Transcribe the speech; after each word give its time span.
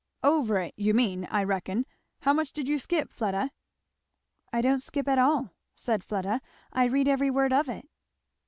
"Over 0.23 0.59
it, 0.61 0.73
you 0.77 0.95
mean, 0.95 1.25
I 1.25 1.43
reckon; 1.43 1.85
how 2.21 2.33
much 2.33 2.53
did 2.53 2.67
you 2.67 2.79
skip, 2.79 3.13
Fleda?" 3.13 3.51
"I 4.51 4.61
didn't 4.63 4.81
skip 4.81 5.07
at 5.07 5.19
all," 5.19 5.51
said 5.75 6.03
Fleda; 6.03 6.41
"I 6.73 6.85
read 6.85 7.07
every 7.07 7.29
word 7.29 7.53
of 7.53 7.69
it." 7.69 7.87